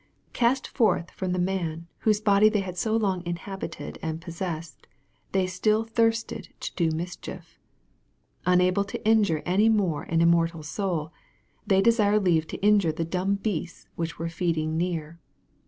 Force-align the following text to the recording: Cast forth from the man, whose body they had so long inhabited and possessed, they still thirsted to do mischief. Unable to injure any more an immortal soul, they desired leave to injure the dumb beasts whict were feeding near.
Cast 0.33 0.67
forth 0.67 1.11
from 1.11 1.31
the 1.31 1.37
man, 1.37 1.85
whose 1.99 2.19
body 2.19 2.49
they 2.49 2.61
had 2.61 2.75
so 2.75 2.95
long 2.97 3.21
inhabited 3.23 3.99
and 4.01 4.19
possessed, 4.19 4.87
they 5.31 5.45
still 5.45 5.83
thirsted 5.83 6.49
to 6.59 6.73
do 6.73 6.89
mischief. 6.89 7.59
Unable 8.47 8.83
to 8.83 9.07
injure 9.07 9.43
any 9.45 9.69
more 9.69 10.01
an 10.01 10.19
immortal 10.21 10.63
soul, 10.63 11.13
they 11.67 11.83
desired 11.83 12.23
leave 12.23 12.47
to 12.47 12.57
injure 12.65 12.91
the 12.91 13.05
dumb 13.05 13.35
beasts 13.35 13.85
whict 13.95 14.17
were 14.17 14.27
feeding 14.27 14.75
near. 14.75 15.19